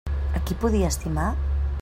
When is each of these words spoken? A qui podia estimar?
A 0.37 0.41
qui 0.47 0.57
podia 0.63 0.89
estimar? 0.95 1.29